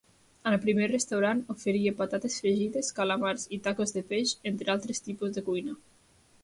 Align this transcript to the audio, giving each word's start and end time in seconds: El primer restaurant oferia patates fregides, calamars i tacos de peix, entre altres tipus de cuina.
El 0.51 0.55
primer 0.61 0.85
restaurant 0.91 1.43
oferia 1.55 1.91
patates 1.99 2.39
fregides, 2.45 2.91
calamars 3.01 3.47
i 3.59 3.61
tacos 3.69 3.95
de 4.01 4.05
peix, 4.15 4.35
entre 4.55 4.77
altres 4.77 5.09
tipus 5.11 5.39
de 5.39 5.47
cuina. 5.51 5.81